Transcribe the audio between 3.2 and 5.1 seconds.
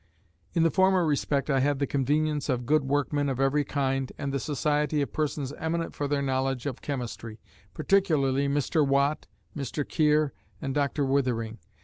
of every kind, and the society